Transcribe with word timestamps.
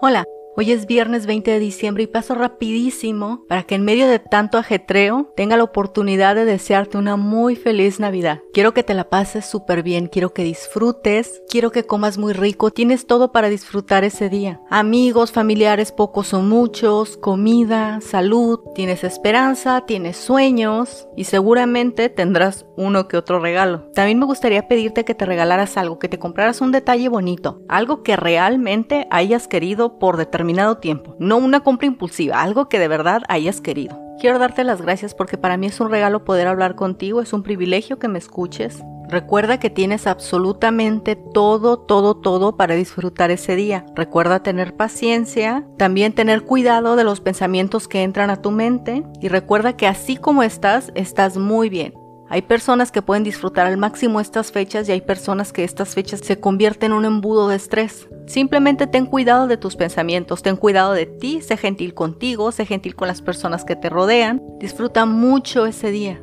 Hola, 0.00 0.26
hoy 0.56 0.72
es 0.72 0.86
viernes 0.86 1.24
20 1.24 1.52
de 1.52 1.58
diciembre 1.58 2.02
y 2.02 2.06
paso 2.06 2.34
rapidísimo 2.34 3.44
para 3.48 3.62
que 3.62 3.76
en 3.76 3.84
medio 3.84 4.08
de 4.08 4.18
tanto 4.18 4.58
ajetreo 4.58 5.32
tenga 5.36 5.56
la 5.56 5.62
oportunidad 5.64 6.34
de 6.34 6.44
desearte 6.44 6.98
una 6.98 7.16
muy 7.16 7.54
feliz 7.56 8.00
Navidad. 8.00 8.40
Quiero 8.52 8.74
que 8.74 8.82
te 8.82 8.92
la 8.92 9.08
pases 9.08 9.46
súper 9.46 9.82
bien, 9.82 10.08
quiero 10.08 10.34
que 10.34 10.42
disfrutes, 10.42 11.42
quiero 11.48 11.70
que 11.70 11.84
comas 11.84 12.18
muy 12.18 12.32
rico, 12.32 12.70
tienes 12.70 13.06
todo 13.06 13.32
para 13.32 13.48
disfrutar 13.48 14.04
ese 14.04 14.28
día. 14.28 14.60
Amigos, 14.68 15.32
familiares, 15.32 15.92
pocos 15.92 16.34
o 16.34 16.42
muchos, 16.42 17.16
comida, 17.16 18.00
salud, 18.00 18.60
tienes 18.74 19.04
esperanza, 19.04 19.84
tienes 19.86 20.16
sueños 20.16 21.08
y 21.16 21.24
seguramente 21.24 22.08
tendrás 22.08 22.66
uno 22.76 23.08
que 23.08 23.16
otro 23.16 23.40
regalo. 23.40 23.90
También 23.94 24.18
me 24.18 24.26
gustaría 24.26 24.68
pedirte 24.68 25.04
que 25.04 25.14
te 25.14 25.26
regalaras 25.26 25.76
algo, 25.76 25.98
que 25.98 26.08
te 26.08 26.18
compraras 26.18 26.60
un 26.60 26.72
detalle 26.72 27.08
bonito, 27.08 27.62
algo 27.68 28.02
que 28.02 28.16
realmente 28.16 29.06
hayas 29.10 29.48
querido 29.48 29.98
por 29.98 30.16
determinado 30.16 30.78
tiempo, 30.78 31.16
no 31.18 31.36
una 31.36 31.60
compra 31.60 31.86
impulsiva, 31.86 32.40
algo 32.40 32.68
que 32.68 32.78
de 32.78 32.88
verdad 32.88 33.22
hayas 33.28 33.60
querido. 33.60 33.98
Quiero 34.20 34.38
darte 34.38 34.64
las 34.64 34.80
gracias 34.80 35.14
porque 35.14 35.36
para 35.36 35.56
mí 35.56 35.66
es 35.66 35.80
un 35.80 35.90
regalo 35.90 36.24
poder 36.24 36.46
hablar 36.46 36.76
contigo, 36.76 37.20
es 37.20 37.32
un 37.32 37.42
privilegio 37.42 37.98
que 37.98 38.08
me 38.08 38.18
escuches. 38.18 38.82
Recuerda 39.08 39.60
que 39.60 39.70
tienes 39.70 40.06
absolutamente 40.06 41.14
todo, 41.16 41.78
todo, 41.78 42.16
todo 42.16 42.56
para 42.56 42.74
disfrutar 42.74 43.30
ese 43.30 43.54
día. 43.54 43.84
Recuerda 43.94 44.42
tener 44.42 44.76
paciencia, 44.76 45.66
también 45.76 46.14
tener 46.14 46.42
cuidado 46.42 46.96
de 46.96 47.04
los 47.04 47.20
pensamientos 47.20 47.86
que 47.86 48.02
entran 48.02 48.30
a 48.30 48.40
tu 48.40 48.50
mente 48.50 49.04
y 49.20 49.28
recuerda 49.28 49.76
que 49.76 49.86
así 49.86 50.16
como 50.16 50.42
estás, 50.42 50.90
estás 50.94 51.36
muy 51.36 51.68
bien. 51.68 51.94
Hay 52.34 52.42
personas 52.42 52.90
que 52.90 53.00
pueden 53.00 53.22
disfrutar 53.22 53.64
al 53.64 53.76
máximo 53.76 54.18
estas 54.18 54.50
fechas 54.50 54.88
y 54.88 54.92
hay 54.92 55.02
personas 55.02 55.52
que 55.52 55.62
estas 55.62 55.94
fechas 55.94 56.18
se 56.18 56.40
convierten 56.40 56.90
en 56.90 56.98
un 56.98 57.04
embudo 57.04 57.46
de 57.46 57.54
estrés. 57.54 58.08
Simplemente 58.26 58.88
ten 58.88 59.06
cuidado 59.06 59.46
de 59.46 59.56
tus 59.56 59.76
pensamientos, 59.76 60.42
ten 60.42 60.56
cuidado 60.56 60.94
de 60.94 61.06
ti, 61.06 61.42
sé 61.42 61.56
gentil 61.56 61.94
contigo, 61.94 62.50
sé 62.50 62.66
gentil 62.66 62.96
con 62.96 63.06
las 63.06 63.22
personas 63.22 63.64
que 63.64 63.76
te 63.76 63.88
rodean. 63.88 64.42
Disfruta 64.58 65.06
mucho 65.06 65.64
ese 65.64 65.92
día. 65.92 66.20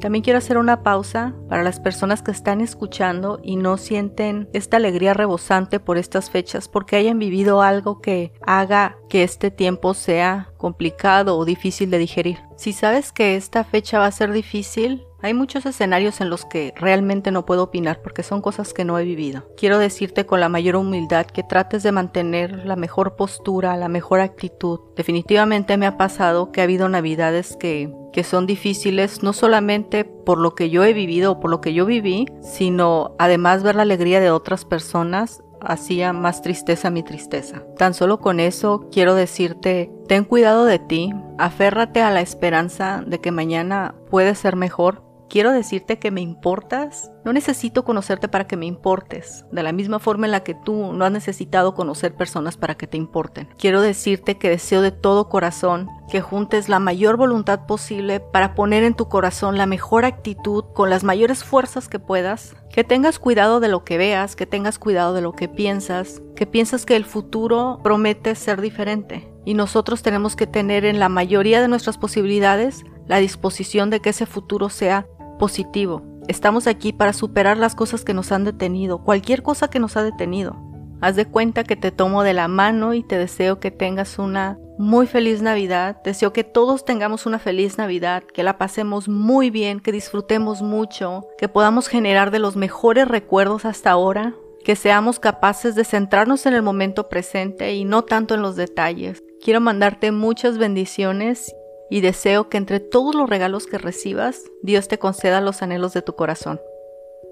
También 0.00 0.22
quiero 0.22 0.38
hacer 0.38 0.58
una 0.58 0.84
pausa 0.84 1.34
para 1.48 1.64
las 1.64 1.80
personas 1.80 2.22
que 2.22 2.30
están 2.30 2.60
escuchando 2.60 3.40
y 3.42 3.56
no 3.56 3.78
sienten 3.78 4.48
esta 4.52 4.76
alegría 4.76 5.12
rebosante 5.12 5.80
por 5.80 5.98
estas 5.98 6.30
fechas 6.30 6.68
porque 6.68 6.94
hayan 6.94 7.18
vivido 7.18 7.62
algo 7.62 8.00
que 8.00 8.32
haga 8.46 8.96
que 9.08 9.24
este 9.24 9.50
tiempo 9.50 9.94
sea 9.94 10.52
complicado 10.56 11.36
o 11.36 11.44
difícil 11.44 11.90
de 11.90 11.98
digerir. 11.98 12.38
Si 12.56 12.72
sabes 12.72 13.10
que 13.10 13.34
esta 13.34 13.64
fecha 13.64 13.98
va 13.98 14.06
a 14.06 14.12
ser 14.12 14.30
difícil, 14.30 15.07
hay 15.20 15.34
muchos 15.34 15.66
escenarios 15.66 16.20
en 16.20 16.30
los 16.30 16.44
que 16.44 16.72
realmente 16.76 17.30
no 17.30 17.44
puedo 17.44 17.64
opinar 17.64 18.00
porque 18.02 18.22
son 18.22 18.40
cosas 18.40 18.72
que 18.72 18.84
no 18.84 18.98
he 18.98 19.04
vivido. 19.04 19.48
Quiero 19.56 19.78
decirte 19.78 20.26
con 20.26 20.40
la 20.40 20.48
mayor 20.48 20.76
humildad 20.76 21.26
que 21.26 21.42
trates 21.42 21.82
de 21.82 21.92
mantener 21.92 22.64
la 22.64 22.76
mejor 22.76 23.16
postura, 23.16 23.76
la 23.76 23.88
mejor 23.88 24.20
actitud. 24.20 24.80
Definitivamente 24.96 25.76
me 25.76 25.86
ha 25.86 25.96
pasado 25.96 26.52
que 26.52 26.60
ha 26.60 26.64
habido 26.64 26.88
navidades 26.88 27.56
que, 27.56 27.92
que 28.12 28.22
son 28.22 28.46
difíciles 28.46 29.22
no 29.22 29.32
solamente 29.32 30.04
por 30.04 30.38
lo 30.38 30.54
que 30.54 30.70
yo 30.70 30.84
he 30.84 30.92
vivido 30.92 31.32
o 31.32 31.40
por 31.40 31.50
lo 31.50 31.60
que 31.60 31.74
yo 31.74 31.84
viví, 31.84 32.26
sino 32.40 33.16
además 33.18 33.62
ver 33.62 33.74
la 33.74 33.82
alegría 33.82 34.20
de 34.20 34.30
otras 34.30 34.64
personas 34.64 35.42
hacía 35.60 36.12
más 36.12 36.42
tristeza 36.42 36.90
mi 36.90 37.02
tristeza. 37.02 37.64
Tan 37.76 37.92
solo 37.92 38.20
con 38.20 38.38
eso 38.38 38.88
quiero 38.92 39.16
decirte, 39.16 39.90
ten 40.06 40.24
cuidado 40.24 40.64
de 40.64 40.78
ti, 40.78 41.12
aférrate 41.36 42.00
a 42.00 42.12
la 42.12 42.20
esperanza 42.20 43.02
de 43.04 43.20
que 43.20 43.32
mañana 43.32 43.96
puede 44.08 44.36
ser 44.36 44.54
mejor 44.54 45.07
Quiero 45.28 45.52
decirte 45.52 45.98
que 45.98 46.10
me 46.10 46.22
importas. 46.22 47.10
No 47.24 47.32
necesito 47.34 47.84
conocerte 47.84 48.28
para 48.28 48.46
que 48.46 48.56
me 48.56 48.64
importes, 48.64 49.44
de 49.52 49.62
la 49.62 49.72
misma 49.72 49.98
forma 49.98 50.26
en 50.26 50.32
la 50.32 50.42
que 50.42 50.54
tú 50.54 50.94
no 50.94 51.04
has 51.04 51.12
necesitado 51.12 51.74
conocer 51.74 52.14
personas 52.14 52.56
para 52.56 52.76
que 52.76 52.86
te 52.86 52.96
importen. 52.96 53.48
Quiero 53.58 53.82
decirte 53.82 54.38
que 54.38 54.48
deseo 54.48 54.80
de 54.80 54.92
todo 54.92 55.28
corazón 55.28 55.88
que 56.08 56.22
juntes 56.22 56.70
la 56.70 56.78
mayor 56.78 57.18
voluntad 57.18 57.66
posible 57.66 58.20
para 58.20 58.54
poner 58.54 58.82
en 58.84 58.94
tu 58.94 59.08
corazón 59.08 59.58
la 59.58 59.66
mejor 59.66 60.06
actitud 60.06 60.64
con 60.74 60.88
las 60.88 61.04
mayores 61.04 61.44
fuerzas 61.44 61.88
que 61.88 61.98
puedas, 61.98 62.56
que 62.72 62.82
tengas 62.82 63.18
cuidado 63.18 63.60
de 63.60 63.68
lo 63.68 63.84
que 63.84 63.98
veas, 63.98 64.34
que 64.34 64.46
tengas 64.46 64.78
cuidado 64.78 65.12
de 65.12 65.20
lo 65.20 65.32
que 65.32 65.48
piensas, 65.48 66.22
que 66.34 66.46
piensas 66.46 66.86
que 66.86 66.96
el 66.96 67.04
futuro 67.04 67.80
promete 67.82 68.34
ser 68.34 68.62
diferente 68.62 69.30
y 69.44 69.54
nosotros 69.54 70.02
tenemos 70.02 70.36
que 70.36 70.46
tener 70.46 70.84
en 70.84 70.98
la 70.98 71.08
mayoría 71.08 71.60
de 71.60 71.68
nuestras 71.68 71.98
posibilidades 71.98 72.84
la 73.06 73.16
disposición 73.16 73.90
de 73.90 74.00
que 74.00 74.10
ese 74.10 74.26
futuro 74.26 74.68
sea 74.68 75.06
positivo. 75.38 76.02
Estamos 76.28 76.66
aquí 76.66 76.92
para 76.92 77.12
superar 77.12 77.56
las 77.56 77.74
cosas 77.74 78.04
que 78.04 78.12
nos 78.12 78.32
han 78.32 78.44
detenido, 78.44 78.98
cualquier 78.98 79.42
cosa 79.42 79.68
que 79.70 79.78
nos 79.78 79.96
ha 79.96 80.02
detenido. 80.02 80.56
Haz 81.00 81.16
de 81.16 81.26
cuenta 81.26 81.64
que 81.64 81.76
te 81.76 81.92
tomo 81.92 82.24
de 82.24 82.34
la 82.34 82.48
mano 82.48 82.92
y 82.92 83.02
te 83.02 83.16
deseo 83.16 83.60
que 83.60 83.70
tengas 83.70 84.18
una 84.18 84.58
muy 84.78 85.06
feliz 85.06 85.42
Navidad. 85.42 86.02
Deseo 86.02 86.32
que 86.32 86.44
todos 86.44 86.84
tengamos 86.84 87.24
una 87.24 87.38
feliz 87.38 87.78
Navidad, 87.78 88.24
que 88.24 88.42
la 88.42 88.58
pasemos 88.58 89.08
muy 89.08 89.50
bien, 89.50 89.80
que 89.80 89.92
disfrutemos 89.92 90.60
mucho, 90.60 91.26
que 91.38 91.48
podamos 91.48 91.88
generar 91.88 92.30
de 92.30 92.40
los 92.40 92.56
mejores 92.56 93.06
recuerdos 93.06 93.64
hasta 93.64 93.90
ahora, 93.90 94.34
que 94.64 94.76
seamos 94.76 95.18
capaces 95.18 95.74
de 95.74 95.84
centrarnos 95.84 96.46
en 96.46 96.54
el 96.54 96.62
momento 96.62 97.08
presente 97.08 97.74
y 97.74 97.84
no 97.84 98.04
tanto 98.04 98.34
en 98.34 98.42
los 98.42 98.56
detalles. 98.56 99.22
Quiero 99.42 99.60
mandarte 99.60 100.10
muchas 100.10 100.58
bendiciones 100.58 101.54
y 101.90 102.00
deseo 102.00 102.48
que 102.48 102.58
entre 102.58 102.80
todos 102.80 103.14
los 103.14 103.28
regalos 103.28 103.66
que 103.66 103.78
recibas, 103.78 104.42
Dios 104.62 104.88
te 104.88 104.98
conceda 104.98 105.40
los 105.40 105.62
anhelos 105.62 105.92
de 105.94 106.02
tu 106.02 106.14
corazón. 106.14 106.60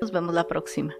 Nos 0.00 0.12
vemos 0.12 0.34
la 0.34 0.46
próxima. 0.46 0.94